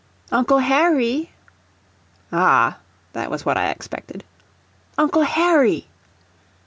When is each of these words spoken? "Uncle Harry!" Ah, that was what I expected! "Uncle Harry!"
"Uncle 0.31 0.57
Harry!" 0.57 1.29
Ah, 2.31 2.79
that 3.13 3.29
was 3.29 3.45
what 3.45 3.55
I 3.55 3.69
expected! 3.69 4.23
"Uncle 4.97 5.21
Harry!" 5.21 5.89